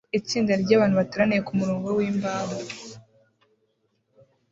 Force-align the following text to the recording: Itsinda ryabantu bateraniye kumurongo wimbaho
Itsinda 0.19 0.51
ryabantu 0.63 0.95
bateraniye 1.01 1.41
kumurongo 1.47 1.87
wimbaho 1.97 2.55